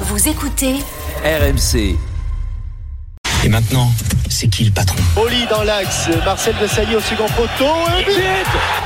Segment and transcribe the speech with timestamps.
[0.00, 0.74] Vous écoutez
[1.24, 1.96] RMC.
[3.44, 3.90] Et maintenant,
[4.28, 4.96] c'est qui le patron?
[5.16, 7.72] Oli dans l'axe, Marcel de Sailly au second poteau.
[7.98, 8.14] Et but,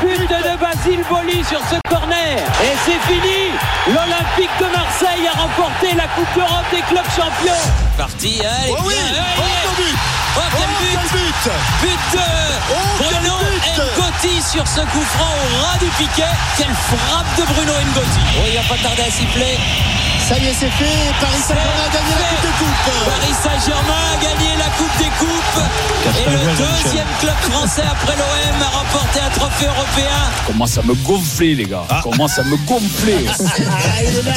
[0.03, 2.39] but de Basile Boli sur ce corner.
[2.63, 3.51] Et c'est fini.
[3.89, 7.63] L'Olympique de Marseille a remporté la Coupe d'Europe des clubs champions.
[7.97, 9.97] Parti, allez, oh oui, bien, oh, quel but
[10.37, 10.71] Oh, quel
[11.11, 11.53] but,
[11.83, 12.25] but de
[12.71, 16.23] Oh, Bruno but Ngotti sur ce coup franc au ras du piquet.
[16.57, 18.21] Quelle frappe de Bruno Ngotti.
[18.39, 19.59] Oh, il va pas tarder à siffler.
[20.31, 21.11] Ça y est, c'est fait.
[21.21, 23.05] Paris Saint-Germain a gagné la Coupe des Coupes.
[23.05, 25.63] Paris Saint-Germain a gagné la Coupe des Coupes.
[26.07, 30.21] Et le deuxième club français après l'OM a remporté un trophée européen.
[30.47, 31.83] Commence à me gonfler, les gars.
[32.05, 33.27] Commence à me gonfler.
[33.29, 34.33] Ah, il est là.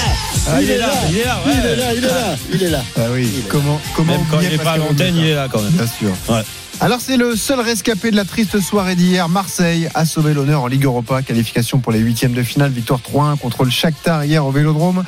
[0.48, 2.36] Ah, il est là, il est là, Il est là, il est là.
[2.52, 2.82] Il est là.
[2.98, 5.62] Ah oui, comment, comment Même quand il est pas à l'antenne, il est là quand
[5.62, 5.74] même.
[5.74, 6.10] Bien sûr.
[6.28, 6.42] Ouais.
[6.84, 9.30] Alors c'est le seul rescapé de la triste soirée d'hier.
[9.30, 11.22] Marseille a sauvé l'honneur en Ligue Europa.
[11.22, 12.72] Qualification pour les huitièmes de finale.
[12.72, 15.06] Victoire 3-1 contre le Shakhtar hier au Vélodrome.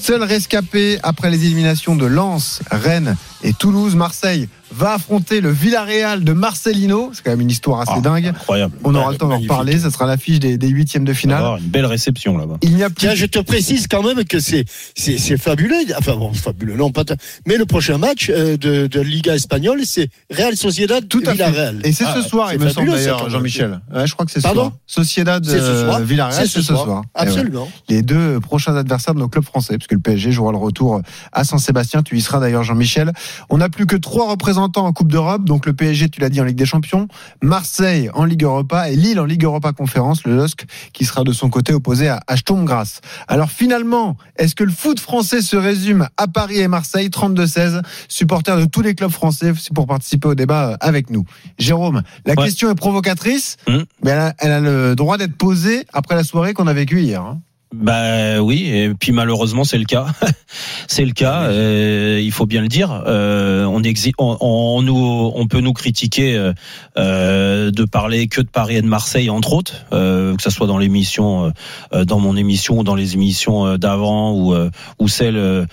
[0.00, 3.94] Seul rescapé après les éliminations de Lens, Rennes et Toulouse.
[3.94, 7.10] Marseille va affronter le Villarreal de Marcelino.
[7.14, 8.26] C'est quand même une histoire assez Ah, dingue.
[8.26, 8.76] Incroyable.
[8.84, 9.78] On aura le temps d'en reparler.
[9.78, 11.38] Ça sera l'affiche des, des huitièmes de On va finale.
[11.38, 12.58] avoir une belle réception là-bas.
[12.62, 15.76] Il n'y a plus Tiens, je te précise quand même que c'est c'est fabuleux.
[15.98, 17.04] Enfin bon, fabuleux, non pas.
[17.46, 21.32] Mais le prochain match euh, de, de Liga espagnole, c'est Real Sociedad Tout à fait.
[21.32, 21.80] Villarreal.
[21.84, 23.30] Et c'est Ah, ce soir, c'est il me semble d'ailleurs.
[23.30, 23.80] Jean-Michel.
[23.94, 24.72] Ouais, je crois que c'est ce soir.
[24.86, 25.96] Sociedad C'est ce soir.
[26.00, 26.86] euh, Villarreal, c'est ce soir.
[26.86, 27.28] Eh ouais.
[27.28, 27.68] Absolument.
[27.88, 31.00] Les deux prochains adversaires de nos clubs français, puisque le PSG jouera le retour
[31.32, 32.02] à Saint-Sébastien.
[32.02, 33.12] Tu y seras d'ailleurs, Jean-Michel.
[33.50, 35.44] On n'a plus que trois représentants en Coupe d'Europe.
[35.44, 37.08] Donc le PSG, tu l'as dit, en Ligue des Champions.
[37.42, 40.24] Marseille en Ligue Europa et Lille en Ligue Europa Conférence.
[40.24, 43.00] Le LOSC qui sera de son côté opposé à, Sturm Graz.
[43.26, 47.08] Alors finalement, est-ce que le foot français se résume à Paris et Marseille?
[47.08, 51.24] 32-16, supporters de tous les clubs français pour participer au débat euh, avec nous.
[51.58, 52.44] Jérôme, la Ouais.
[52.44, 53.84] question est provocatrice, Hum.
[54.04, 57.00] mais elle a, elle a le droit d'être posée après la soirée qu'on a vécue
[57.00, 57.22] hier.
[57.22, 57.40] hein.
[57.74, 60.06] Bah oui, et puis malheureusement c'est le cas.
[60.88, 61.42] c'est le cas.
[61.50, 63.04] euh, il faut bien le dire.
[63.06, 66.52] Euh, on, exi- on, on nous, on peut nous critiquer euh,
[66.96, 70.66] euh, de parler que de Paris et de Marseille entre autres, euh, que ça soit
[70.66, 71.52] dans l'émission,
[71.92, 75.66] euh, dans mon émission ou dans les émissions d'avant ou euh, ou celles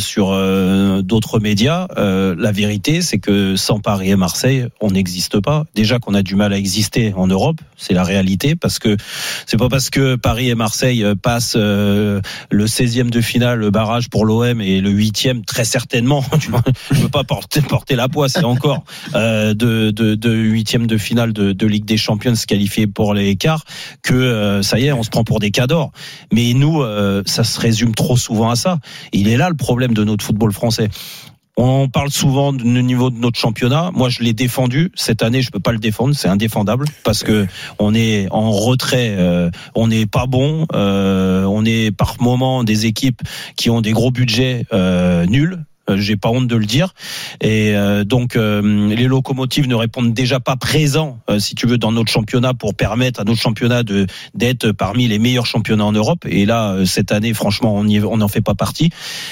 [0.00, 1.88] sur euh, d'autres médias.
[1.96, 5.64] Euh, la vérité, c'est que sans Paris et Marseille, on n'existe pas.
[5.74, 8.98] Déjà qu'on a du mal à exister en Europe, c'est la réalité, parce que
[9.46, 14.10] c'est pas parce que Paris et Marseille passent euh, le 16e de finale, le barrage
[14.10, 16.24] pour l'OM et le 8e très certainement.
[16.90, 18.84] Je veux pas porter, porter la poisse encore
[19.14, 23.14] euh, de, de, de 8e de finale de, de Ligue des Champions se qualifier pour
[23.14, 23.64] les quarts
[24.02, 25.92] que euh, ça y est, on se prend pour des cadors.
[26.32, 28.78] Mais nous, euh, ça se résume trop souvent à ça.
[29.12, 30.88] Il est là le problème de notre football français.
[31.58, 33.90] On parle souvent du niveau de notre championnat.
[33.92, 35.42] Moi, je l'ai défendu cette année.
[35.42, 37.46] Je peux pas le défendre, c'est indéfendable parce que
[37.78, 39.14] on est en retrait.
[39.18, 40.66] euh, on n'est pas bon.
[40.72, 43.20] euh, on est par moment des équipes
[43.56, 45.62] qui ont des gros budgets euh, nuls.
[45.90, 46.94] Euh, J'ai pas honte de le dire.
[47.40, 51.78] Et euh, donc euh, les locomotives ne répondent déjà pas présents, euh, si tu veux,
[51.78, 55.92] dans notre championnat pour permettre à notre championnat de d'être parmi les meilleurs championnats en
[55.92, 56.24] Europe.
[56.28, 58.90] Et là, euh, cette année, franchement, on y- on n'en fait pas partie.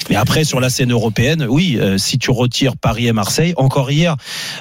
[0.08, 3.90] Mais après, sur la scène européenne, oui, euh, si tu retires Paris et Marseille, encore
[3.90, 4.16] hier,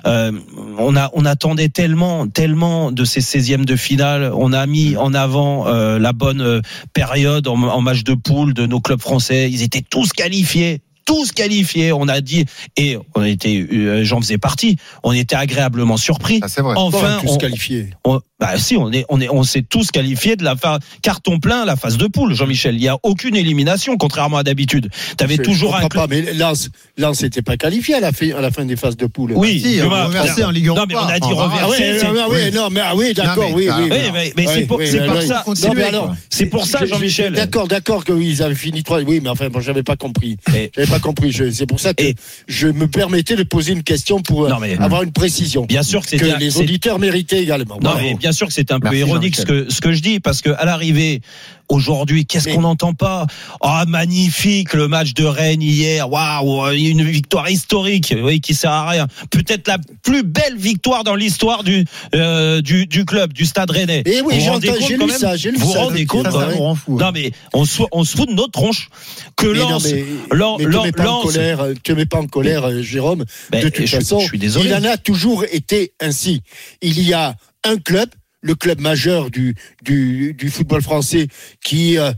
[0.06, 4.31] on a on attendait tellement tellement de ces 16e de finale.
[4.35, 6.61] On a mis en avant la bonne
[6.94, 9.50] période en, en match de poule de nos clubs français.
[9.50, 12.46] Ils étaient tous qualifiés tous qualifiés, on a dit,
[12.78, 16.40] et on était, euh, j'en faisais partie, on était agréablement surpris.
[16.44, 16.75] Ah, c'est vrai.
[16.78, 17.90] Enfin, tous on, qualifiés.
[18.06, 21.39] on- bah si, on est, on est, on s'est tous qualifiés de la fa- carton
[21.39, 22.75] plein à la phase de poule, Jean-Michel.
[22.75, 24.89] Il y a aucune élimination, contrairement à d'habitude.
[25.17, 25.91] T'avais toujours un club.
[25.94, 28.95] pas, mais Lens, Lens n'était pas qualifié à la, fin, à la fin des phases
[28.95, 29.33] de poule.
[29.35, 30.88] Oui, Si, on vois, reversé en Ligue Non, Europa.
[30.88, 32.00] mais on a dit En reversé.
[32.01, 32.09] Ah rare.
[32.09, 32.51] oui, non, mais, oui, oui.
[32.53, 33.89] non, mais, ah oui, d'accord, Non, mais oui, oui.
[33.91, 34.88] Oui, mais, mais c'est pour, pour
[35.21, 35.44] ça.
[35.56, 36.16] C'est pour- quoi.
[36.29, 37.33] C'est pour ça, Je- je- Jean-Michel.
[37.33, 39.01] D'accord, d'accord que oui, ils avaient fini trois.
[39.01, 40.38] Oui, mais enfin, bon, j'avais pas compris.
[40.47, 41.33] J'avais pas compris.
[41.53, 42.03] C'est pour ça que
[42.47, 45.66] je me permettais de poser une question pour euh, Non, avoir une précision.
[45.66, 47.75] Bien sûr que les auditeurs méritaient également.
[47.75, 48.00] Non, Bravo.
[48.01, 50.19] mais bien sûr que c'est un peu Merci, ironique ce que, ce que je dis,
[50.19, 51.22] parce que à l'arrivée,
[51.69, 53.28] aujourd'hui, qu'est-ce Mais- qu'on n'entend pas?
[53.62, 58.89] Ah, magnifique le match de Rennes hier, waouh, une victoire historique, oui, qui sert à
[58.89, 59.07] rien.
[59.30, 64.01] Peut-être la plus belle victoire dans l'histoire du, euh, du, du club, du Stade Rennais.
[64.06, 65.09] Eh oui, Vous j'ai lu même?
[65.18, 66.25] ça, j'ai lu Vous vous rendez compte?
[66.31, 66.98] Ça, fou.
[67.00, 68.89] Non, mais on se, on se fout de notre tronche
[69.36, 69.86] que Mais non, Lens.
[69.92, 70.06] mais,
[70.36, 73.25] Lan- mais te Lan- mets pas en colère, te mets pas en colère, Jérôme.
[73.51, 74.69] Ben, de toute je- façon, je suis désolé.
[74.69, 76.42] il en a toujours été ainsi.
[76.81, 78.09] Il y a un club,
[78.41, 81.27] le club majeur du, du, football français,
[81.63, 82.12] qui euh,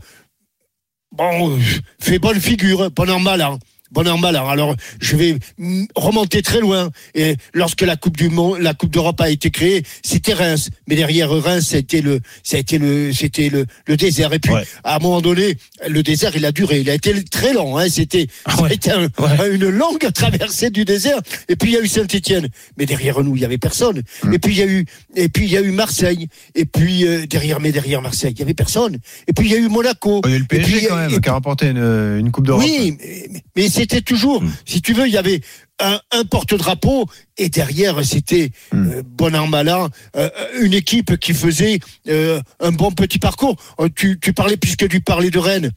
[1.10, 1.60] bon, euh,
[2.00, 3.58] fait bonne figure, an, mal bon
[3.96, 4.48] an mal an.
[4.48, 6.90] Alors je vais mm, remonter très loin.
[7.14, 10.70] Et lorsque la Coupe du Monde, la Coupe d'Europe a été créée, c'était Reims.
[10.88, 12.20] Mais derrière Reims, été le,
[12.52, 14.32] été le, c'était le, le désert.
[14.32, 14.64] Et puis Ouais.
[14.84, 15.56] à un moment donné,
[15.88, 16.80] le désert, il a duré.
[16.80, 17.78] Il a été très long.
[17.78, 17.86] Hein.
[17.88, 18.78] C'était, Ah ouais.
[18.90, 19.54] un- Ouais.
[19.54, 21.18] une longue traversée du désert.
[21.48, 22.48] Et puis il y a eu Saint-Étienne.
[22.76, 24.02] Mais derrière nous, il y avait personne.
[24.32, 24.84] Et puis il y a eu,
[25.16, 26.28] et puis il y a eu Marseille.
[26.54, 28.98] Et puis euh, derrière, mais derrière Marseille, il y avait personne.
[29.28, 30.20] Et puis il y a eu Monaco.
[30.24, 32.30] Il y a eu le Et puis, PSG quand même, qui a remporté une, une
[32.30, 32.64] Coupe d'Europe.
[32.64, 34.52] oui, mais, mais c'était toujours, Mm.
[34.64, 35.40] si tu veux, il y avait
[35.80, 37.06] un, un porte-drapeau
[37.36, 38.90] et derrière c'était Mm.
[38.92, 40.30] euh, bon an mal an, euh,
[40.60, 43.56] une équipe qui faisait euh, un bon petit parcours.
[43.96, 45.70] Tu, tu parlais puisque tu parlais de Rennes.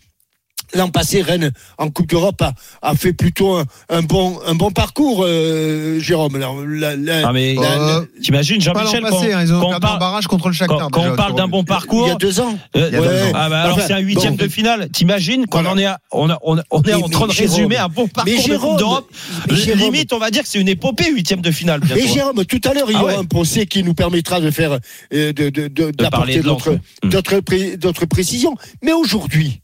[0.73, 4.71] L'an passé, Rennes en Coupe d'Europe a, a fait plutôt un, un bon un bon
[4.71, 6.37] parcours, euh, Jérôme.
[6.37, 9.99] La- la- la- Ah, mais Euh, t'imagines, Jean-Michel, quand, hein, ils ont quand on parle,
[9.99, 10.77] barrage contre le Shakhtar.
[10.79, 12.57] quand, quand déjà, on parle d'un bon parcours, il y a deux ans.
[12.75, 13.31] euh, Il y a deux ans.
[13.35, 14.43] ah bah alors Enfin, c'est un huitième bon.
[14.43, 14.89] de finale.
[14.91, 15.73] T'imagines qu'on Voilà.
[15.73, 17.55] en est, à- on, a- on, a- on est Mais- en train de mais Jérôme,
[17.55, 19.09] résumer un bon parcours mais de Jérôme, Coupe d'Europe.
[19.49, 21.79] mais Limite, on va dire que c'est une épopée huitième de finale.
[21.81, 22.01] bientôt.
[22.03, 23.17] Et Jérôme, tout à l'heure, il y Ah aura ouais.
[23.19, 24.79] un procès qui nous permettra de faire,
[25.11, 28.55] de, de, de, de parler d'apporter d'autres précisions.
[28.83, 29.61] Mais aujourd'hui,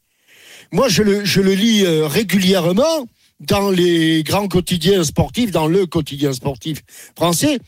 [0.71, 3.07] moi, je le, je le lis euh, régulièrement
[3.39, 6.79] dans les grands quotidiens sportifs, dans le quotidien sportif
[7.15, 7.59] français.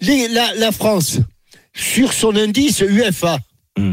[0.00, 1.18] Les, la, la France,
[1.74, 3.38] sur son indice UEFA,
[3.78, 3.92] Mm.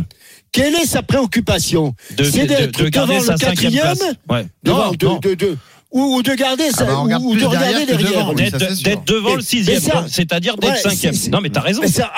[0.54, 1.94] quelle est sa préoccupation?
[2.16, 3.96] De, C'est d'être de devant le quatrième.
[4.30, 4.46] Ouais.
[4.64, 5.20] devant, Non, de, non.
[5.20, 5.58] de, de-
[5.92, 8.12] ou, ou de garder Ah ça, bah, on ou, de regarder derrière derrière.
[8.12, 8.36] devant, oui.
[8.50, 11.14] D'être ça, d'être devant Mais- le sixième, ça- c'est-à-dire d'être Ouais, cinquième.
[11.14, 11.82] c'est- c'est- Non, mais t'as raison.
[11.82, 12.14] Mais ça,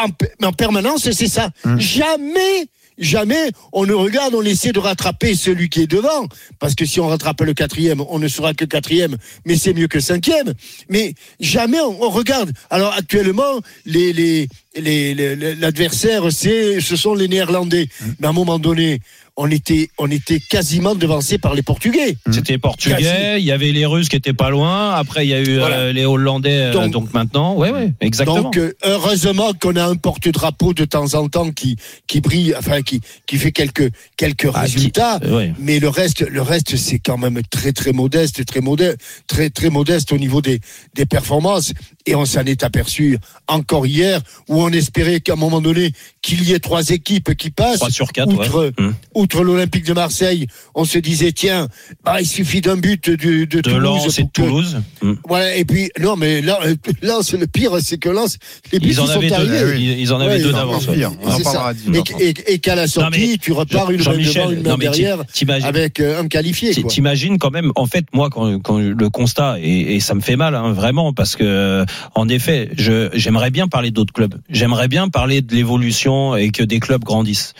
[0.46, 1.50] en, permanence, c'est ça.
[1.66, 1.80] Hum.
[1.80, 6.27] Jamais, jamais, on ne regarde, on essaie de rattraper celui qui est devant.
[6.59, 9.88] Parce que si on rattrape le quatrième, on ne sera que quatrième, mais c'est mieux
[9.88, 10.53] que cinquième.
[10.89, 12.51] Mais jamais on, on regarde.
[12.69, 17.88] Alors actuellement, les, les, les, les- les- l'adversaire, c'est, ce sont les Néerlandais.
[18.01, 18.15] Hum.
[18.19, 19.00] Mais à un moment donné,
[19.38, 22.18] on était, on était quasiment devancé par les Portugais.
[22.32, 25.42] C'était portugais, il y avait les Russes qui étaient pas loin, après il y a
[25.42, 28.44] eu euh, les Hollandais, euh, donc, maintenant, ouais, ouais, exactement.
[28.44, 31.76] Donc euh, heureusement qu'on a un porte-drapeau de temps en temps qui
[32.08, 35.20] qui brille, enfin qui qui fait quelques quelques Ah, résultats.
[35.26, 35.54] Ouais.
[35.60, 39.70] Mais le reste, le reste, c'est quand même très très modeste, très modeste, très très
[39.70, 40.62] modeste au niveau des
[40.94, 41.74] des performances.
[42.06, 43.18] Et on s'en est aperçu
[43.48, 45.92] encore hier, où on espérait qu'à un moment donné
[46.22, 47.80] qu'il y ait trois équipes qui passent.
[47.80, 48.72] 3 sur 4, outre, ouais.
[48.78, 48.94] Hum.
[49.25, 50.45] Outre l'Olympique de Marseille,
[50.75, 51.68] on se disait tiens,
[52.04, 54.77] bah, il suffit d'un but de, de, De Toulouse Lens et de que- Toulouse.
[55.01, 55.18] Hum.
[55.27, 58.38] voilà, et puis, non, mais là, euh, là c'est le pire, c'est que Lens,
[58.72, 59.75] les buts Ils en avaient sont deux, arrivés.
[59.80, 60.88] ils, ils en avaient Ouais, deux d'avance.
[62.19, 64.77] Et, et- et qu'à la sortie, mais tu repars une main Jean-Michel, devant, une main
[64.77, 66.74] derrière, t'imagines- avec euh, un qualifié.
[66.83, 70.36] T'imagines quand même, en fait, moi, quand, quand le constat et, et ça me fait
[70.36, 74.36] mal, hein, vraiment, parce que euh, en effet, je j'aimerais bien parler d'autres clubs.
[74.50, 77.54] J'aimerais bien parler de l'évolution et que des clubs grandissent.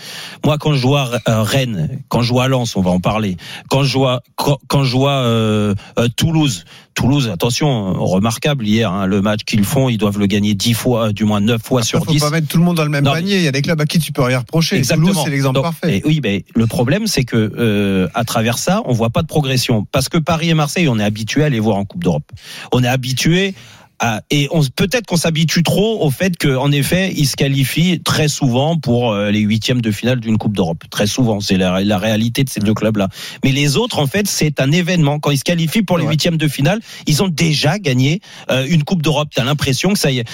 [0.44, 3.38] Moi, quand je vois euh, Rennes, quand je vois Lens, on va en parler.
[3.70, 6.66] Quand je vois quand, quand je vois euh, euh, Toulouse,
[6.96, 11.14] Toulouse, attention, remarquable hier, hein, le match qu'ils font, ils doivent le gagner dix fois,
[11.14, 12.20] du moins neuf fois Après, sur faut dix.
[12.20, 13.38] pas mettre tout le monde dans le même Non, panier.
[13.38, 14.78] Il y a des clubs à qui tu peux rien reprocher.
[14.78, 15.08] Exactement.
[15.10, 15.98] Toulouse, c'est l'exemple parfait.
[15.98, 19.28] et oui, mais le problème, c'est que euh, à travers ça, on voit pas de
[19.28, 19.86] progression.
[19.92, 22.30] Parce que Paris et Marseille, on est habitué à les voir en Coupe d'Europe.
[22.72, 23.56] On est habitué.
[24.00, 28.28] À, et on, peut-être qu'on s'habitue trop au fait qu'en effet, ils se qualifient très
[28.28, 30.84] souvent pour euh, les huitièmes de finale d'une Coupe d'Europe.
[30.90, 33.08] Très souvent, c'est la, la réalité de ces deux clubs-là.
[33.44, 35.20] Mais les autres, en fait, c'est un événement.
[35.20, 38.84] Quand ils se qualifient pour les huitièmes de finale, ils ont déjà gagné euh, une
[38.84, 39.30] Coupe d'Europe.
[39.34, 40.26] T'as l'impression que ça y est.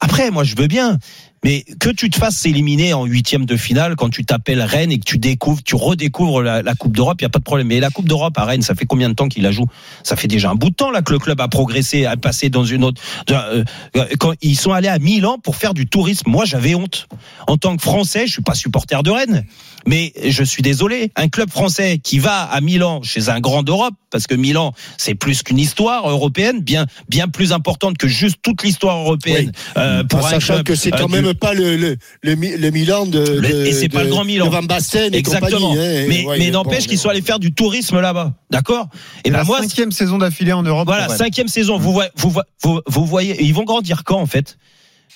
[0.00, 0.98] Après, moi, je veux bien.
[1.44, 4.98] Mais que tu te fasses éliminer en huitième de finale quand tu t'appelles Rennes et
[4.98, 7.68] que tu découvres, tu redécouvres la, Coupe d'Europe, il y a pas de problème.
[7.68, 9.66] Mais la Coupe d'Europe à Rennes, ça fait combien de temps qu'il la joue?
[10.02, 12.50] Ça fait déjà un bout de temps là que le club a progressé, a passé
[12.50, 13.00] dans une autre.
[13.30, 13.64] euh,
[14.18, 17.08] Quand ils sont allés à Milan pour faire du tourisme, moi j'avais honte.
[17.46, 19.44] En tant que Français, je suis pas supporter de Rennes,
[19.86, 21.10] mais je suis désolé.
[21.16, 25.14] Un club français qui va à Milan chez un grand d'Europe, parce que Milan c'est
[25.14, 29.52] plus qu'une histoire européenne, bien bien plus importante que juste toute l'histoire européenne.
[29.76, 32.34] euh, pour un sachant club, que c'est euh, quand du- même pas le, le, le,
[32.34, 34.46] Mi- le Milan de, et c'est pas de- le grand Milan.
[34.46, 35.68] de Van Basten et Exactement.
[35.70, 36.04] compagnie, hein.
[36.08, 38.34] mais Ouais, mais bon, n'empêche qu'ils sont allés faire du tourisme là-bas.
[38.50, 38.88] D'accord?
[38.92, 40.86] Et C'est ben la moi, cinquième saison d'affilée en Europe.
[40.86, 41.78] voilà, cinquième saison.
[41.78, 44.58] Vous voyez, vous, voyez- vous, vous voyez, ils vont grandir quand en fait?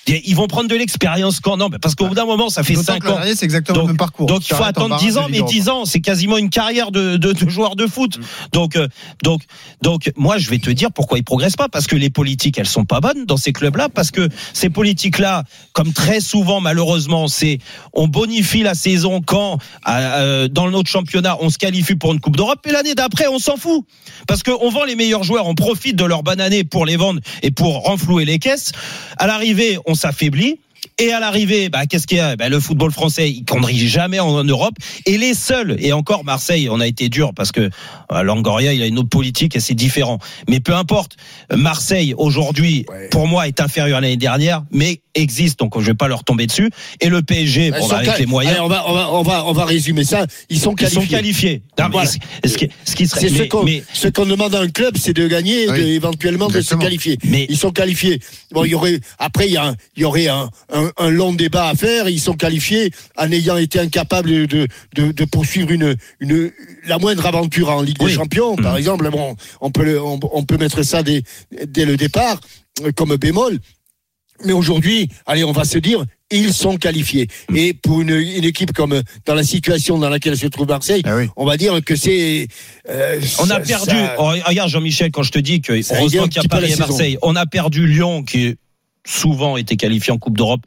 [0.07, 2.93] Ils vont prendre de l'expérience quand Non, parce qu'au bout d'un moment, ça fait D'autant
[2.93, 3.21] 5 que l'an ans.
[3.35, 4.27] c'est exactement Donc- le même parcours.
[4.27, 5.53] Donc il faut attendre barrage 10 ans, mais Ligue Europa.
[5.53, 8.19] 10 ans, c'est quasiment une carrière de, de, de joueur de foot.
[8.51, 8.87] Donc, euh,
[9.23, 9.41] donc,
[9.81, 12.67] donc, moi, je vais te dire pourquoi ils progressent pas, parce que les politiques, elles
[12.67, 17.59] sont pas bonnes dans ces clubs-là, parce que ces politiques-là, comme très souvent, malheureusement, c'est
[17.93, 22.35] on bonifie la saison quand euh, dans notre championnat, on se qualifie pour une Coupe
[22.37, 23.83] d'Europe, et l'année d'après, on s'en fout,
[24.27, 27.19] parce qu'on vend les meilleurs joueurs, on profite de leur bonne année pour les vendre
[27.41, 28.71] et pour renflouer les caisses.
[29.17, 30.59] À l'arrivée, on s'affaiblit.
[30.97, 32.37] Et à l'arrivée, bah, qu'est-ce qu'il y a?
[32.37, 34.75] Bah, Le football français, il conduit jamais en, en Europe.
[35.05, 37.69] Et les seuls, et encore Marseille, on a été dur parce que
[38.13, 40.19] euh, Langoria, il a une autre politique et c'est différent.
[40.47, 41.17] Mais peu importe,
[41.53, 43.09] Marseille aujourd'hui, Ouais.
[43.09, 46.47] pour moi, est inférieur à l'année dernière, mais existe, donc je vais pas leur tomber
[46.47, 46.69] dessus.
[47.01, 48.55] Et le PSG, Ils bon, bah, avec les moyens.
[48.55, 50.25] Allez, on, va, on, va, on, va, on va résumer ça.
[50.49, 51.01] Ils sont Ils qualifiés.
[51.01, 51.61] sont qualifiés.
[51.77, 52.09] Non, Voilà.
[52.09, 54.69] ce, ce qui, ce qui serait, ce mais- qu'on mais- ce qu'on demande à un
[54.69, 55.77] club, c'est de gagner et Oui.
[55.79, 57.17] de- éventuellement de se qualifier.
[57.25, 58.19] Mais- Ils sont qualifiés.
[58.51, 61.09] Bon, il y aurait après il y, a un- il y aurait un, un, un
[61.09, 62.07] long débat à faire.
[62.09, 66.51] Ils sont qualifiés en ayant été incapables de, de, de poursuivre une, une
[66.87, 68.11] la moindre aventure en Ligue Oui.
[68.11, 68.77] des Champions, par Mhm.
[68.79, 69.09] exemple.
[69.09, 71.23] Bon, on peut le- on, on peut mettre ça dès,
[71.67, 72.39] dès le départ
[72.83, 73.59] euh, comme bémol.
[74.43, 77.27] Mais aujourd'hui, allez, on va se dire, ils sont qualifiés.
[77.49, 77.55] Mm.
[77.55, 81.15] Et pour une, une équipe comme dans la situation dans laquelle se trouve Marseille, Ah
[81.15, 81.29] oui.
[81.37, 82.49] on va dire que c'est.
[82.89, 83.91] euh, On ça- a perdu.
[83.91, 86.69] ça- Oh, regarde Jean-Michel, quand je te dis que heureusement qu'il y a Paris et
[86.71, 86.79] saison.
[86.87, 88.57] Marseille, on a perdu Lyon qui est
[89.05, 90.61] souvent été qualifié en Coupe d'Europe.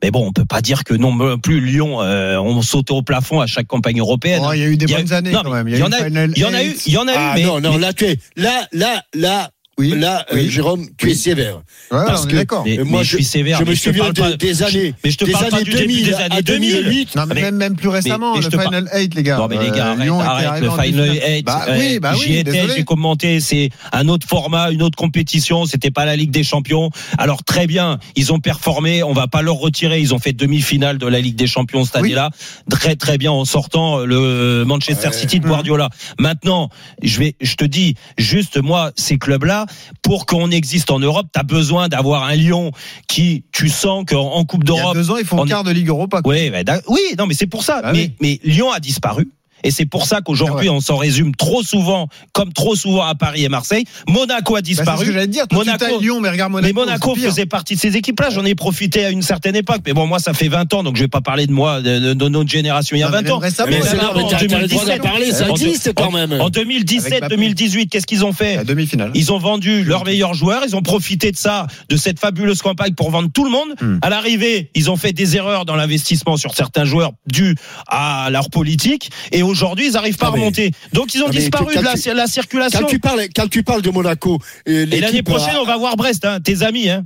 [0.00, 3.40] Mais bon, on peut pas dire que non plus Lyon, euh, on sautait au plafond
[3.40, 4.42] à chaque campagne européenne.
[4.46, 5.66] Oh, il y a eu des Il y a- bonnes années non, quand même.
[5.66, 7.32] Il y en a, il y en a eu, il y en a eu, Ah
[7.34, 8.18] mais, non, non, mais- là tu es.
[8.36, 9.94] Là, là, là, Oui.
[9.96, 10.48] là, euh.
[10.48, 11.12] Jérôme, tu Oui.
[11.12, 11.56] es sévère.
[11.90, 12.64] Ouais, parce que- d'accord.
[12.64, 13.58] mais- Euh, mais moi, je suis sévère.
[13.60, 14.94] Je me souviens des, années.
[15.04, 16.72] mais je te des parle pas années du début 2000 des années 2000.
[16.72, 17.14] 2008.
[17.16, 19.22] Non, mais Mais- même, même plus récemment, mais le je te parle- Final 8, les
[19.22, 19.36] gars.
[19.38, 21.32] Non mais les Euh, gars, arrête, était arrête le Final demi-finale.
[21.36, 21.42] 8.
[21.44, 22.72] Bah euh, oui, bah J'y oui, étais, désolé.
[22.76, 26.90] j'ai commenté, c'est un autre format, une autre compétition, c'était pas la Ligue des Champions.
[27.16, 30.98] Alors très bien, ils ont performé, on va pas leur retirer, ils ont fait demi-finale
[30.98, 32.08] de la Ligue des Champions cette Oui.
[32.08, 32.30] année-là,
[32.68, 35.88] très très bien en sortant le Manchester City de Guardiola.
[36.18, 36.68] Maintenant,
[37.02, 39.66] je vais je te dis juste moi ces clubs-là
[40.02, 42.72] pour qu'on existe en Europe, tu as besoin d'avoir un Lyon
[43.06, 45.44] qui tu sens qu'en en Coupe Il y a d'Europe deux ans, ils font on-
[45.46, 46.20] quart de Ligue Europa.
[46.24, 47.80] oui, bah, oui, non, mais c'est pour ça.
[47.84, 48.40] Ah mais, oui.
[48.42, 49.28] mais Lyon a disparu.
[49.64, 50.76] Et c'est pour ça qu'aujourd'hui, C'est vrai.
[50.76, 53.84] on s'en résume trop souvent, comme trop souvent à Paris et Marseille.
[54.08, 55.06] Monaco a Bah, c'est ce disparu.
[55.06, 55.44] que j'allais te dire.
[55.52, 56.66] Monaco- tailles Lyon, mais regarde Monaco.
[56.74, 58.30] mais Monaco c'est faisait partie de ces équipes-là.
[58.30, 59.80] J'en ai profité à une certaine époque.
[59.86, 61.98] Mais bon, moi, ça fait 20 ans, donc je vais pas parler de moi, de,
[61.98, 63.40] de- de notre génération il y a Non, mais 20 ans.
[63.40, 66.10] Mais avant, mais en t'as- t'as le droit 2017, d'en parler, ça en- existe quand
[66.10, 66.32] même.
[66.40, 67.36] En 2017, Avec Mbappé.
[67.36, 68.56] 2018, qu'est-ce qu'ils ont fait?
[68.56, 69.10] La demi-finale.
[69.14, 72.94] ils ont vendu leurs meilleurs joueurs, ils ont profité de ça, de cette fabuleuse campagne
[72.94, 73.68] pour vendre tout le monde.
[73.80, 73.98] Hmm.
[74.02, 77.54] À l'arrivée, ils ont fait des erreurs dans l'investissement sur certains joueurs dues
[77.86, 80.70] à leur politique, et aujourd'hui, ils n'arrivent pas Ah, à mais- remonter.
[80.92, 81.80] Donc, ils ont Ah, disparu de
[82.14, 82.80] la, circulation.
[82.80, 84.38] Quand tu parles, quand tu parles de Monaco,
[84.68, 86.88] euh, Et l'année prochaine, a- on va voir Brest, hein, tes amis.
[86.88, 87.04] Hein.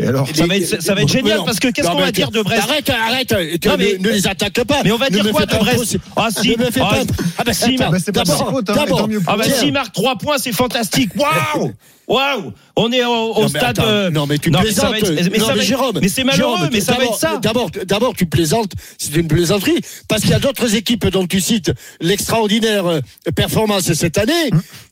[0.00, 1.44] Et alors Ça va être, ça va être Mais génial non.
[1.44, 3.32] parce que qu'est-ce qu'on va dire de Brest Arrête, arrête,
[3.66, 4.82] Non, mais- ne, ne les attaque pas.
[4.84, 5.98] Mais on va Ne dire quoi de Brest.
[6.16, 7.44] Ah si, Ne me fais ah, pas.
[7.46, 9.36] Ah si, bah, pas de d'abord, sa faute, hein, mais d'abord, tant mieux pour Ah
[9.36, 11.10] bah 3 points, c'est fantastique.
[11.16, 11.72] Waouh
[12.08, 13.64] Waouh On est au, au Non, mais stade.
[13.78, 14.84] attends, euh, non mais tu non, mais plaisantes.
[14.84, 16.80] ça va être- mais Non, ça va mais être- Jérôme, mais c'est malheureux, Jérôme, mais
[16.80, 17.38] ça va d'abord- être ça.
[17.42, 19.78] D'abord, d'abord tu plaisantes, c'est une plaisanterie,
[20.08, 23.00] parce qu'il y a d'autres équipes dont tu cites l'extraordinaire euh,
[23.34, 24.50] performance cette année.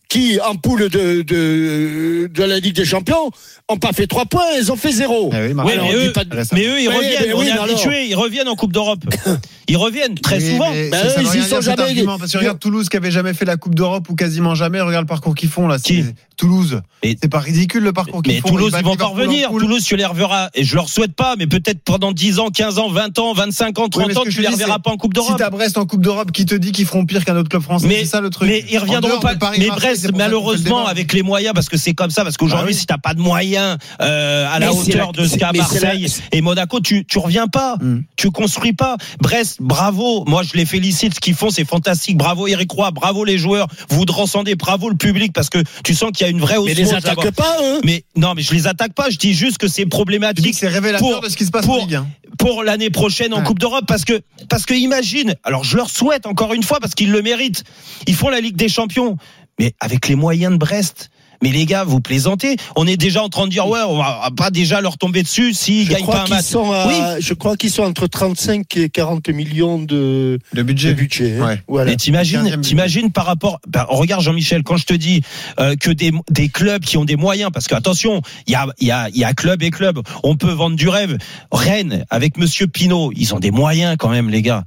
[0.08, 3.30] Qui, en poule de, de, de la Ligue des Champions,
[3.68, 5.30] ont pas fait trois points, ils ont fait zéro.
[5.32, 7.12] Eh oui, Oui, mais, eux, pas de- mais eux, ils Mais- reviennent.
[7.26, 8.06] mais on oui, est habitués.
[8.08, 9.00] Ils reviennent en Coupe d'Europe.
[9.68, 10.70] Ils reviennent très Oui, souvent.
[10.70, 13.44] Ben, ça eux, ils y sont jamais- Parce que regarde Toulouse qui avait jamais fait
[13.44, 14.80] la Coupe d'Europe ou quasiment jamais.
[14.80, 15.76] Regarde le parcours qu'ils font là.
[15.80, 16.80] Qui c'est- Toulouse.
[17.02, 18.50] Mais- C'est pas ridicule le parcours qu'ils Mais font.
[18.50, 19.48] Toulouse, battent ils vont pas revenir.
[19.50, 20.50] Toulouse, tu les reverras.
[20.54, 23.76] Et je leur souhaite pas, mais peut-être pendant 10 ans, 15 ans, 20 ans, 25
[23.80, 25.36] ans, Oui, 30 mais ce ans, que tu les reverras pas en Coupe Si d'Europe.
[25.36, 27.88] t'as Brest en Coupe d'Europe qui te dit qu'ils feront pire qu'un autre club français,
[27.88, 28.48] Mais, c'est ça le truc.
[28.48, 29.34] mais ils En reviendront pas.
[29.58, 32.74] mais Brest, le malheureusement, avec les moyens, parce que c'est comme ça, parce qu'aujourd'hui, Ah
[32.74, 32.78] oui.
[32.78, 35.58] si t'as pas de moyens euh, à la Mais hauteur la- de ce qu'a la-
[35.58, 38.00] Marseille et Monaco, tu tu reviens pas, Hmm.
[38.16, 38.96] tu construis pas.
[39.20, 40.24] Brest, bravo.
[40.26, 41.14] Moi, je les félicite.
[41.14, 42.16] Ce qu'ils font, c'est fantastique.
[42.16, 43.66] Bravo Eric Roy, bravo les joueurs.
[43.88, 46.74] Vous transcendez, bravo le public, parce que tu sens qu'il y a une vraie Mais
[46.74, 47.80] les osmose attaque pas, eux.
[47.84, 49.08] Mais non, mais je les attaque pas.
[49.10, 51.64] Je dis juste que c'est problématique que c'est révélateur pour- de ce qui se passe
[51.64, 52.06] pour- en Ligue 1.
[52.38, 53.42] pour l'année prochaine en.
[53.46, 56.94] Coupe d'Europe parce que parce que imagine alors je leur souhaite encore une fois parce
[56.94, 57.62] qu'ils le méritent
[58.08, 59.16] ils font la Ligue des Champions
[59.58, 61.10] mais avec les moyens de Brest
[61.42, 62.56] mais les gars, vous plaisantez.
[62.76, 65.52] On est déjà en train de dire ouais, on va pas déjà leur tomber dessus
[65.52, 66.46] s'ils Je gagnent pas un qu'ils match.
[66.46, 66.94] sont à- Oui.
[67.20, 70.94] je crois qu'ils sont entre 35 et 40 millions de, De de budget.
[70.94, 71.36] budget.
[71.38, 71.46] hein.
[71.46, 71.62] Ouais.
[71.68, 71.90] Voilà.
[71.90, 75.20] Mais t'imagines, 15e t'imagines par rapport, bah, regarde Jean-Michel, quand je te dis
[75.60, 78.66] euh, que des, des clubs qui ont des moyens, parce que attention, il y a,
[78.80, 81.18] il y a, il y a club et club, on peut vendre du rêve.
[81.52, 84.64] Rennes avec Monsieur Pinot, ils ont des moyens quand même, les gars.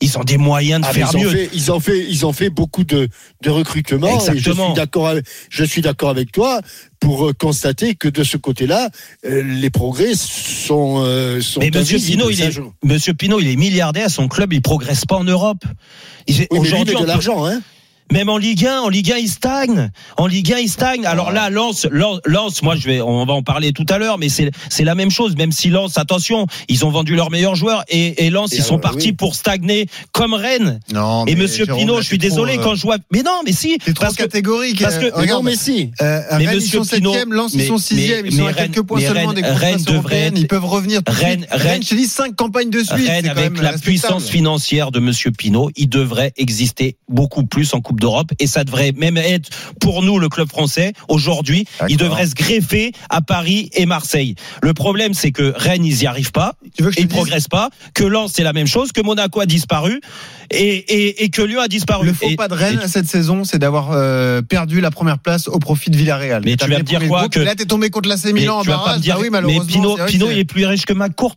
[0.00, 1.30] Ils ont des moyens de Ah, faire ils, ont mieux.
[1.30, 3.08] fait, ils ont fait, ils ont fait beaucoup de,
[3.42, 3.50] de
[4.20, 4.66] je Exactement.
[4.66, 6.60] suis d'accord, avec- je suis d'accord avec toi
[7.00, 8.90] pour euh, constater que de ce côté-là,
[9.24, 11.98] euh, les progrès sont, euh, sont Mais Monsieur.
[11.98, 14.10] Pinot, il est, Monsieur Pinot, il est milliardaire.
[14.10, 15.64] Son club, il progresse pas en Europe.
[16.26, 17.60] Il- Oui, Aujourd'hui, de l'argent, hein.
[18.12, 19.90] Même en Ligue 1, en Ligue 1, il stagne.
[20.16, 21.04] En Ligue 1, il stagne.
[21.06, 24.16] Alors là, Lens, Lens, Lens, moi, je vais, on va en parler tout à l'heure,
[24.18, 25.36] mais c'est, c'est la même chose.
[25.36, 28.62] Même si Lens, attention, ils ont vendu leurs meilleurs joueurs et, et Lens, Et ils
[28.62, 29.12] sont euh, partis oui.
[29.12, 30.78] pour stagner comme Rennes.
[30.92, 32.96] Non, Et Monsieur Jérôme, je suis désolé euh, quand je vois.
[33.12, 33.76] Mais non, mais si.
[33.78, 34.80] T'es trop catégorique.
[34.80, 35.90] parce que- euh, Mais regarde, non, mais si.
[36.00, 38.36] euh, Mais Rennes, Monsieur ils sont Pinot, septième, Lens, ils mais- sont sixième, mais- ils
[38.36, 41.00] sont mais à quelques Rennes- points seulement Rennes- des Rennes devrait être- Ils peuvent revenir
[41.06, 41.46] Rennes-.
[41.50, 42.90] Rennes- Rennes, je dis cinq campagnes de suite.
[43.08, 47.80] Rennes, c'est avec la puissance financière de Monsieur Pinot, il devrait exister beaucoup plus en
[47.80, 49.48] Coupe d'Europe et ça devrait même être
[49.80, 51.66] pour nous le club français aujourd'hui.
[51.88, 54.34] Il devrait se greffer à Paris et Marseille.
[54.62, 56.54] Le problème, c'est que Rennes, ils y arrivent pas,
[56.98, 57.70] ils progressent pas.
[57.94, 58.92] Que Lens, c'est la même chose.
[58.92, 60.00] Que Monaco a disparu
[60.50, 62.06] et, et, et que Lyon a disparu.
[62.06, 65.18] Le faux Et- pas de Rennes et- cette saison, c'est d'avoir euh, perdu la première
[65.18, 66.42] place au profit de Villarreal.
[66.44, 68.62] Mais tu vas me dire quoi, que- Là, t'es tombé contre l'AC mais Milan en
[68.62, 69.00] tu vas pas barrage.
[69.00, 69.96] dire, Ah oui, mais malheureusement.
[69.96, 71.36] Que Pinot, c'est- il est plus riche que McCourt.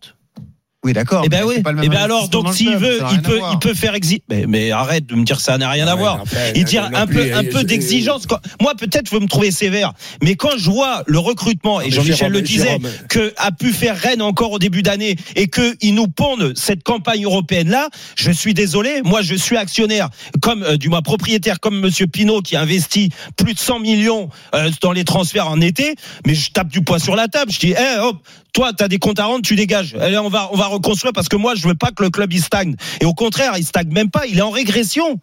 [0.82, 1.22] Oui, d'accord.
[1.26, 1.56] Eh ben oui.
[1.62, 4.22] même Eh ben alors, donc s'il veut, il peut, il peut faire exi.
[4.30, 6.24] Mais, mais arrête de me dire ça n'a rien à Ouais, voir.
[6.54, 8.26] Et dire un plus, peu, un peu d'exigence.
[8.62, 12.32] Moi, peut-être, vous me trouvez sévère, mais quand je vois le recrutement et mais Jean-Michel
[12.32, 12.88] le disait, Jérôme.
[13.10, 16.82] que a pu faire Rennes encore au début d'année et que ils nous pondent cette
[16.82, 19.02] campagne européenne là, je suis désolé.
[19.04, 20.08] Moi, je suis actionnaire,
[20.40, 24.30] comme euh, du moins propriétaire, comme Monsieur Pinot qui a investi plus de 100 millions
[24.54, 25.94] euh, dans les transferts en été.
[26.26, 27.52] Mais je tape du poing sur la table.
[27.52, 28.16] Je dis, eh, hop,
[28.52, 29.94] toi, t'as des comptes à rendre, tu dégages.
[30.00, 32.32] Allez, on va, on va reconstruire parce que moi, je veux pas que le club
[32.32, 32.76] il stagne.
[33.00, 34.26] Et au contraire, il stagne même pas.
[34.26, 35.20] Il est en régression.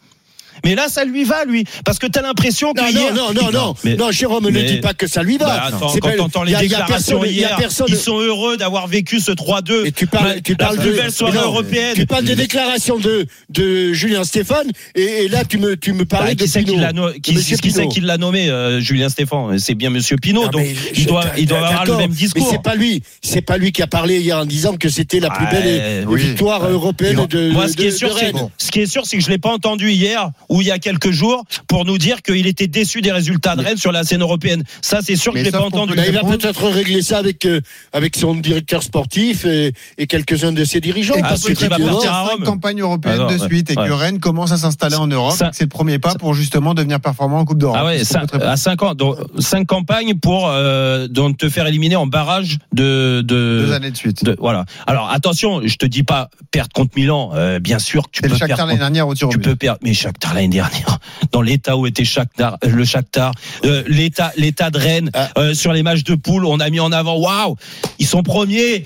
[0.66, 3.42] Mais là, ça lui va, lui, parce que t'as l'impression que Non, hier- non, non,
[3.44, 5.46] non, non, Mais- non, Jérôme, ne mais- dis pas que ça lui va.
[5.46, 7.56] bah, attends, C'est quand pas- t'entends les y a- il y a déclarations y a
[7.58, 9.86] personne- ils sont heureux d'avoir vécu ce 3-2.
[9.86, 11.94] Et tu parles, tu parles la plus de, belle soirée non, européenne.
[11.96, 16.00] Tu parles des déclarations de, de Julien Stéphane, et, et là, tu me, tu me
[16.06, 16.82] Bah, parlais de qui c'est qui Pinot.
[16.82, 19.58] l'a no- de qui, c'est qui l'a nommé euh, Julien Stéphane?
[19.60, 22.16] C'est bien Monsieur Pinot, Non, donc mais il doit, il doit avoir le même Mais
[22.16, 22.48] discours.
[22.50, 25.30] c'est pas lui, c'est pas lui qui a parlé hier en disant que c'était la
[25.30, 29.52] plus belle victoire européenne de, Moi, ce qui est sûr, c'est que je l'ai pas
[29.54, 33.12] entendu hier ou il y a quelques jours pour nous dire qu'il était déçu des
[33.12, 34.64] résultats de Rennes sur la scène européenne.
[34.82, 35.94] Ça, c'est sûr que je l'ai pas entendu.
[35.96, 37.62] te il va peut-être régler ça avec, euh,
[37.94, 41.16] avec son directeur sportif et, et quelques-uns de ses dirigeants.
[41.16, 42.44] Et parce celui que qui va partir à cinq Rome.
[42.44, 43.94] campagnes européennes Ah non, de ouais, suite et que ouais.
[43.94, 45.36] Rennes commence à s'installer en Europe.
[45.52, 47.78] C'est le premier pas pour justement devenir performant en Coupe d'Europe.
[47.80, 48.48] Ah ouais, C'est ça- très bien.
[48.50, 53.22] à 5 ans, donc, cinq campagnes pour euh, donc te faire éliminer en barrage de
[53.22, 54.24] de, Deux années de suite.
[54.24, 54.66] de- voilà.
[54.86, 58.30] Alors attention, je te dis pas perdre contre Milan, euh, bien sûr que tu peux
[58.38, 58.66] perdre.
[58.68, 61.00] l'année dernière au Tu peux perdre, mais Shakhtar l'année dernière,
[61.32, 63.32] dans l'état où était Shakhtar, euh, le Shakhtar,
[63.66, 65.30] euh, l'état, l'état de Rennes, Ah.
[65.38, 67.56] euh, sur les matchs de poule, on a mis en avant, waouh,
[68.00, 68.86] ils sont premiers,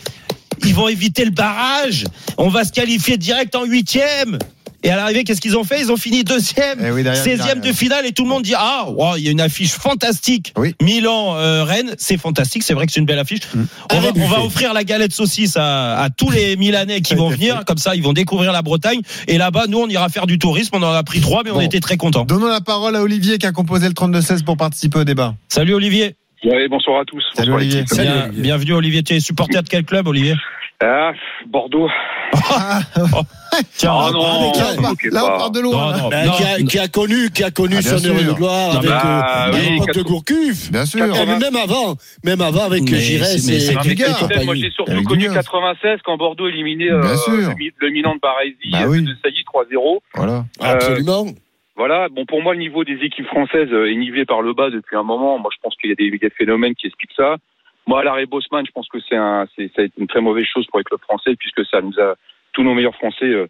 [0.65, 2.05] ils vont éviter le barrage,
[2.37, 4.39] on va se qualifier direct en huitième.
[4.83, 5.79] Et à l'arrivée, qu'est-ce qu'ils ont fait?
[5.79, 7.75] Ils ont fini deuxième, Eh oui, derrière, 16e de derrière.
[7.75, 10.53] finale, et tout le monde dit ah, wow, il y a une affiche fantastique.
[10.57, 10.75] Oui.
[10.81, 13.41] Milan, euh, Rennes, c'est fantastique, c'est vrai que c'est une belle affiche.
[13.53, 13.63] Mm.
[13.93, 17.63] On, va, on offrir la galette saucisse à, à tous les Milanais qui vont venir,
[17.65, 19.01] comme ça ils vont découvrir la Bretagne.
[19.27, 20.75] Et là-bas, nous, on ira faire du tourisme.
[20.75, 22.25] On en a pris trois, mais on était très contents.
[22.25, 25.35] Donnons la parole à Olivier qui a composé le 32-16 pour participer au débat.
[25.49, 26.15] Salut Olivier.
[26.43, 27.23] Oui, bonsoir à tous.
[27.35, 27.79] Salut Bonsoir, Olivier.
[27.81, 27.95] l'équipe.
[27.95, 28.41] Salut, Bien- Olivier.
[28.41, 29.03] bienvenue Olivier.
[29.03, 30.35] Tu es supporter de quel club, Olivier
[30.83, 31.11] Ah,
[31.47, 31.87] Bordeaux.
[33.77, 35.91] Tiens, Ah non, qui a- vous moquez là, on part de loin.
[35.97, 36.25] Non, là.
[36.25, 36.31] non.
[36.31, 38.79] Bah, qui, a, qui a connu, qui a connu Ah, son heure de gloire Non,
[38.79, 40.71] avec, bah, euh, à oui, l'époque de quatre- Gourcuff.
[40.71, 41.15] Bien sûr.
[41.15, 44.43] Et même avant, même avant avec Giresse et, et.
[44.45, 45.33] Moi, j'ai surtout connu Gullias.
[45.35, 49.03] 96 quand Bordeaux éliminait euh, le, le Milan de Baresi Bah euh, oui.
[49.03, 49.99] de Sailly 3-0.
[50.15, 50.45] Voilà.
[50.59, 51.25] Absolument.
[51.75, 52.09] Voilà.
[52.09, 54.95] Bon, pour moi, le niveau des équipes françaises euh, est nivelé par le bas depuis
[54.95, 55.39] un moment.
[55.39, 57.37] Moi, je pense qu'il y a des, phénomènes qui expliquent ça.
[57.87, 60.45] Moi, l'arrêt Bosman, je pense que c'est un, c'est, ça a été une très mauvaise
[60.45, 62.15] chose pour les clubs français puisque ça nous a
[62.53, 63.47] tous nos meilleurs français, euh,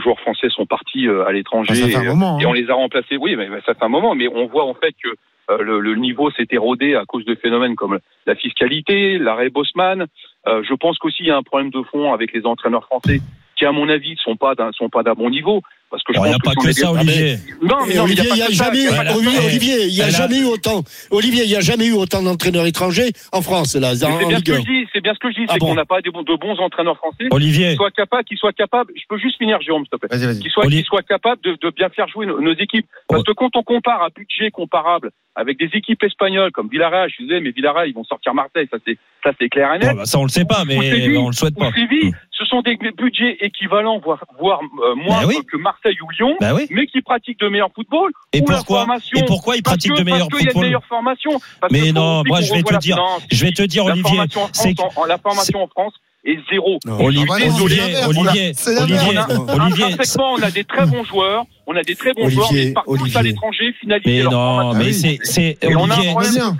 [0.00, 1.72] joueurs français sont partis euh, à l'étranger.
[1.72, 2.38] Ah, fait et, un moment.
[2.38, 2.48] et hein.
[2.48, 3.16] on les a remplacés.
[3.16, 5.08] Oui, mais ça fait un moment, mais on voit en fait que
[5.50, 10.06] euh, le, le niveau s'est érodé à cause de phénomènes comme la fiscalité, l'arrêt Bosman.
[10.46, 13.20] Euh, je pense qu'aussi il y a un problème de fond avec les entraîneurs français
[13.56, 15.62] qui, à mon avis, ne sont pas sont pas d'un bon niveau.
[15.92, 17.36] Parce que je Il n'y a pense pas que ça, Olivier.
[17.62, 18.64] Non, mais non, Olivier, il pas y a que ça.
[18.64, 19.44] jamais, a Olivier, ça.
[19.46, 20.82] Olivier, il y a jamais eu autant.
[21.10, 23.92] Olivier, il y a jamais eu autant d'entraîneurs étrangers en France là.
[24.02, 24.56] En- en bien ce que 1.
[24.56, 26.10] je dis, c'est bien ce que je dis, Ah c'est bon qu'on n'a pas des
[26.10, 27.70] bons- de bons entraîneurs français Olivier.
[27.72, 28.90] qui soient capables, qui soient capables.
[28.96, 30.38] Je peux juste finir, Jérôme, s'il te plaît.
[30.40, 32.86] Qui soient, soient capables de, de bien faire jouer nos, nos équipes.
[33.08, 37.14] Parce que quand on compare à budget comparable avec des équipes espagnoles comme Villarreal, je
[37.14, 39.90] suis désolé, mais Villarreal, ils vont sortir Marseille, ça c'est, ça c'est clair et net.
[39.90, 41.72] Bon, bah, ça, on le sait pas, mais Ou Séville, on le souhaite ou pas.
[41.72, 45.36] Séville, ce sont des budgets équivalents, voire, voire euh, moins oui.
[45.50, 46.66] que Marseille ou Lyon, Bah oui.
[46.70, 48.10] mais qui pratiquent de meilleurs football.
[48.32, 48.86] Et pourquoi?
[49.16, 50.64] Et pourquoi ils pratiquent que- de meilleurs Parce qu'il y a de football?
[50.66, 51.40] meilleures formations.
[51.60, 52.98] Parce Mais non, moi, je vais te dire,
[53.30, 54.10] Je vais te dire, la Olivier.
[54.10, 56.78] formation en C'est France, en- la formation en France est zéro.
[56.86, 57.00] Non.
[57.04, 58.52] Olivier, Ah bah Olivier, Olivier.
[58.78, 61.44] Olivier, on a des très bons joueurs.
[61.66, 63.18] On a des très bons Olivier, joueurs, mais ils partent tous Olivier.
[63.18, 64.78] à l'étranger, finaliser Mais non, formation.
[64.84, 66.14] mais c'est, c'est Olivier.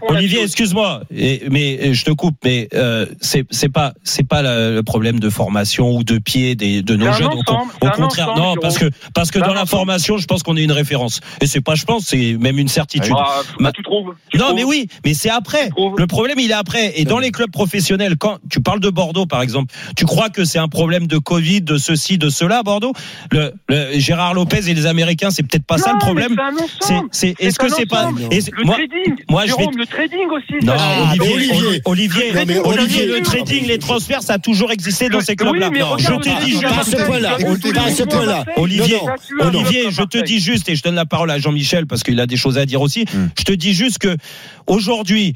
[0.09, 1.03] Olivier, excuse-moi,
[1.51, 5.19] mais euh, je te coupe, mais euh, c'est c'est pas c'est pas le, le problème
[5.21, 7.27] de formation ou de pied des, de nos jeunes.
[7.27, 10.43] Au, ensemble, au contraire, ensemble, non, parce que parce que dans la formation, je pense
[10.43, 11.21] qu'on est une référence.
[11.41, 13.15] Et c'est pas, je pense, c'est même une certitude.
[13.17, 15.71] Ah, Ma- tu trouves tu Non, trouves mais oui, mais c'est après.
[15.99, 16.93] Le problème, il est après.
[17.01, 20.45] Et dans les clubs professionnels, quand tu parles de Bordeaux, par exemple, tu crois que
[20.45, 22.93] c'est un problème de Covid, de ceci, de cela à Bordeaux?
[23.31, 26.37] Le, le- Gérard Lopez et les Américains, c'est peut-être pas ça le problème.
[27.11, 30.65] C'est est-ce que c'est pas, Le moi, trading, moi, je vais le trading aussi.
[30.65, 31.81] non, Ah, Olivier, Olivier.
[31.85, 35.33] Olivier, Non, mais Olivier, Olivier, le trading, les transferts, ça a toujours existé dans ces
[35.33, 35.71] Oui, clubs-là.
[35.71, 37.33] mais je te dis, à ce point-là.
[37.33, 38.45] à point-là.
[38.57, 38.99] Olivier,
[39.41, 42.27] Olivier, je te dis juste, et je donne la parole à Jean-Michel parce qu'il a
[42.27, 43.05] des choses à dire aussi.
[43.13, 43.27] Mm.
[43.39, 44.17] Je te dis juste que
[44.67, 45.35] aujourd'hui,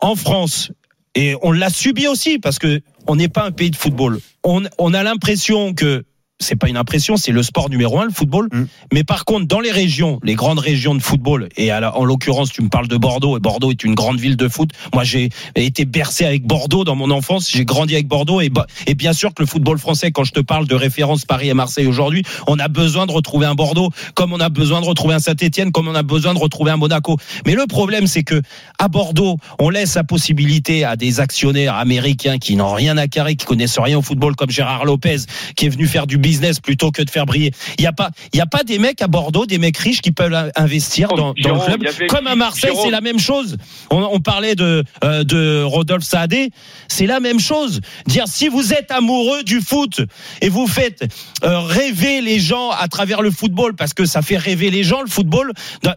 [0.00, 0.70] en France,
[1.14, 4.18] et on l'a subi aussi parce que on n'est pas un pays de football.
[4.44, 6.04] On, on a l'impression que
[6.38, 8.48] c'est pas une impression, c'est le sport numéro un, le football.
[8.52, 8.64] Mm.
[8.92, 12.04] Mais par contre, dans les régions, les grandes régions de football, et à la- en
[12.04, 14.70] l'occurrence, tu me parles de Bordeaux, et Bordeaux est une grande ville de foot.
[14.94, 18.50] Moi, j'ai été bercé avec Bordeaux dans mon enfance, j'ai grandi avec Bordeaux, et,
[18.86, 21.54] et bien sûr que le football français, quand je te parle de référence Paris et
[21.54, 25.14] Marseille aujourd'hui, on a besoin de retrouver un Bordeaux, comme on a besoin de retrouver
[25.14, 27.16] un Saint-Etienne, comme on a besoin de retrouver un Monaco.
[27.46, 28.42] Mais le problème, c'est que
[28.78, 33.36] à Bordeaux, on laisse la possibilité à des actionnaires américains qui n'ont rien à carrer,
[33.36, 35.16] qui connaissent rien au football, comme Gérard Lopez,
[35.56, 37.52] qui est venu faire du business plutôt que de faire briller.
[37.78, 40.00] Il n'y a pas, il y a pas des mecs à Bordeaux, des mecs riches
[40.00, 41.80] qui peuvent in- investir dans, dans le club.
[41.86, 43.56] avait- Comme à Marseille, c'est la même chose.
[43.90, 46.50] On, on parlait de euh, de Rodolphe Saadé,
[46.88, 47.80] c'est la même chose.
[48.06, 50.00] Dire si vous êtes amoureux du foot
[50.42, 51.04] et vous faites
[51.44, 55.02] euh, rêver les gens à travers le football parce que ça fait rêver les gens
[55.02, 55.52] le football,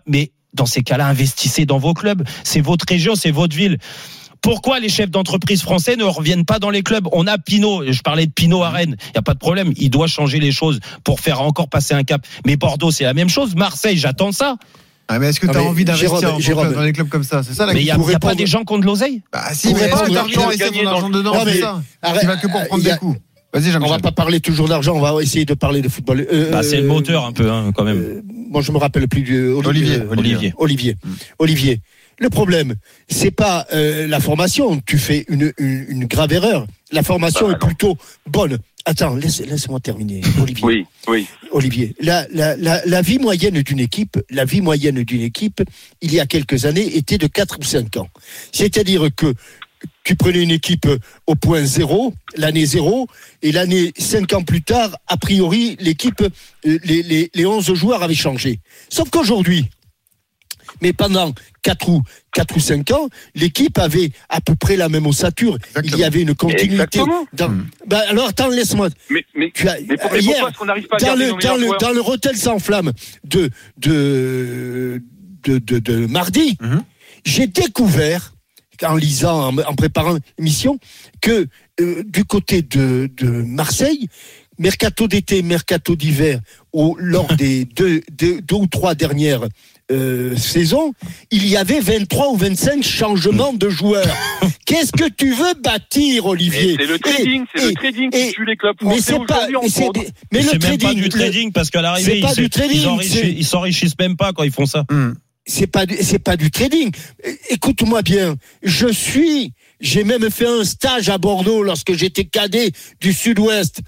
[0.06, 2.24] mais dans ces cas-là, investissez dans vos clubs.
[2.44, 3.78] C'est votre région, c'est votre ville.
[4.42, 7.08] Pourquoi les chefs d'entreprise français ne reviennent pas dans les clubs?
[7.12, 9.74] On a Pinot, je parlais de Pinot à Rennes, il n'y a pas de problème,
[9.78, 12.26] il doit changer les choses pour faire encore passer un cap.
[12.46, 13.56] Mais Bordeaux, c'est la même chose.
[13.56, 14.56] Marseille, j'attends ça.
[15.10, 17.42] Ah, mais est-ce que Non, tu as envie d'investir en dans des clubs comme ça?
[17.44, 18.86] C'est ça la Mais il n'y a, y a pas des gens qui ont de
[18.86, 19.24] l'oseille?
[19.34, 21.82] Bah si, mais pour laisser gagner son dans- argent dedans Non, C'est mais- ça?
[22.04, 23.20] Arrête, Qui va que pour euh, prendre des coups.
[23.82, 26.28] On va pas parler toujours d'argent, on va essayer de parler de football.
[26.32, 27.98] Euh, bah, C'est le moteur un peu, hein, quand même.
[27.98, 28.22] euh,
[28.52, 30.54] moi, je me rappelle plus du Olivier, euh, Olivier.
[30.60, 30.96] Olivier.
[31.40, 31.82] Olivier.
[32.20, 32.76] Le problème,
[33.10, 34.82] c'est pas euh, la formation.
[34.86, 36.68] Tu fais une, une, une grave erreur.
[36.92, 38.58] La formation Bah, est plutôt bonne.
[38.86, 40.66] Attends, laisse, laisse-moi terminer, Olivier.
[40.66, 41.28] Oui, oui.
[41.52, 45.62] Olivier, la, la, la, la vie moyenne d'une équipe, la vie moyenne d'une équipe,
[46.02, 48.10] il y a quelques années, était de 4 ou 5 ans.
[48.52, 49.34] C'est-à-dire que
[50.04, 50.88] tu prenais une équipe
[51.28, 53.08] au point zéro, l'année zéro,
[53.42, 58.04] et l'année 5 ans plus tard, a priori, l'équipe, euh, les, les, les 11 joueurs
[58.04, 58.60] avaient changé.
[58.90, 59.66] Sauf qu'aujourd'hui,
[60.82, 62.02] mais pendant 4 ou,
[62.34, 65.58] 4 ou 5 ans, l'équipe avait à peu près la même ossature.
[65.84, 67.00] Il y avait une continuité.
[67.34, 67.50] Dans...
[67.50, 67.68] Hmm.
[67.88, 68.90] Ben alors, attends, laisse-moi.
[69.10, 71.06] Mais, mais, Tu as, mais, pour- mais hier, pourquoi est-ce qu'on n'arrive pas à dans
[71.08, 72.92] garder le, dans, le, dans le Rotel sans flamme
[73.26, 75.02] de, de,
[75.44, 76.84] de, de, de mardi, Mhm.
[77.26, 78.34] j'ai découvert,
[78.84, 80.80] en lisant, en, en préparant l'émission,
[81.22, 81.48] que
[81.82, 84.08] euh, du côté de, de Marseille,
[84.58, 86.40] mercato d'été, mercato d'hiver,
[86.74, 89.48] au- lors des deux, deux, deux ou trois dernières
[89.92, 90.94] euh, saisons,
[91.32, 94.06] il y avait 23 ou 25 changements de joueurs.
[94.66, 98.46] Qu'est-ce que tu veux bâtir, Olivier C'est le trading, c'est le trading et- qui tue
[98.46, 101.10] les clubs mais français pas, mais, c'est des- mais le c'est même trading, pas du
[101.10, 102.34] trading parce qu'à l'arrivée, ils pas
[103.44, 104.86] s'enrichissent même pas quand ils font ça.
[104.92, 105.14] Hmm.
[105.46, 106.92] c'est pas du- c'est pas du trading.
[107.50, 112.72] Écoute-moi bien, je suis, j'ai même fait un stage à Bordeaux lorsque j'étais cadet
[113.02, 113.80] du Sud-Ouest.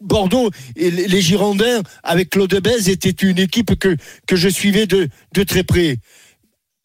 [0.00, 5.08] Bordeaux et les Girondins avec Claude Bèze était une équipe que que je suivais de
[5.34, 5.98] de très près.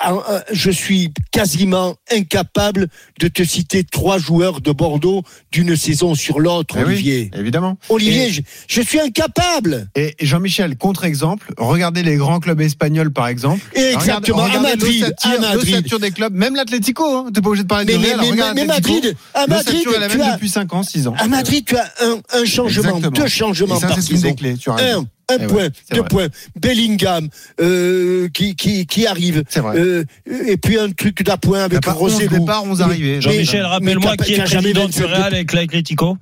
[0.06, 2.88] Ah, ah, Je suis quasiment incapable
[3.20, 7.32] de te citer trois joueurs de Bordeaux d'une saison sur l'autre, Eh oui, Olivier.
[7.36, 7.78] évidemment.
[7.90, 9.88] Olivier, je, je suis incapable.
[9.96, 13.62] Et Jean-Michel, contre-exemple, regardez les grands clubs espagnols, par exemple.
[13.76, 15.86] Exactement, à Regardez Madrid, à Madrid.
[16.02, 17.30] des clubs, même l'Atlético, hein.
[17.34, 18.20] t'es pas obligé de parler Mais, de Real.
[18.22, 18.66] mais, mais.
[18.66, 21.16] Madrid, à Madrid, est la tu même as, depuis 5 ans, 6 ans.
[21.18, 23.12] À Madrid, tu as un, un changement, Exactement.
[23.12, 24.34] deux changements Et ça, par saison.
[24.34, 24.76] clés, tu as.
[24.98, 26.08] Un, un Eh point, deux vrai.
[26.10, 26.28] points.
[26.60, 27.30] Bellingham
[27.62, 29.44] euh, qui, qui, qui arrive.
[29.50, 29.78] C'est vrai.
[29.80, 30.04] Euh,
[30.48, 32.40] et puis un truc d'appoint avec 11 Rosselló.
[32.40, 33.22] départs, 11 arrivés.
[33.22, 36.18] Jean-Michel, rappelle-moi qui est jamais président du 27 Real avec l'Atlético?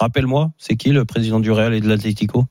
[0.00, 2.44] Rappelle-moi, c'est qui le président du Real et de l'Atlético?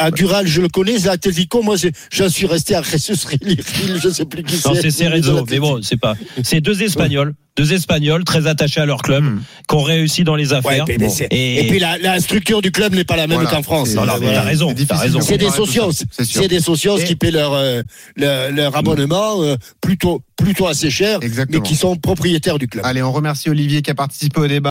[0.00, 0.96] À Dural, je le connais.
[0.98, 1.74] L'Atlético, moi,
[2.12, 3.60] j'en suis resté à Jesus Rilil,
[4.00, 4.68] je sais plus qui c'est.
[4.68, 5.44] Non, c'est Cerezo.
[5.50, 6.14] Mais bon, c'est pas.
[6.44, 9.40] C'est deux Espagnols, deux Espagnols très attachés à leur club, Hmm.
[9.68, 10.84] qui ont réussi dans les Ouais, affaires.
[10.88, 11.66] et...
[11.68, 13.50] puis la, la structure du club n'est pas la même Voilà.
[13.50, 13.88] qu'en France.
[13.88, 14.38] C'est- Non, non, mais Voilà.
[14.42, 15.20] t'as raison, t'as raison.
[15.20, 15.90] C'est des socios,
[16.22, 17.82] c'est des socios Et- qui paient leur, euh,
[18.14, 21.60] leur, leur abonnement euh, plutôt, plutôt assez cher, Exactement.
[21.60, 22.84] mais qui sont propriétaires du club.
[22.86, 24.70] Allez, on remercie Olivier qui a participé au débat.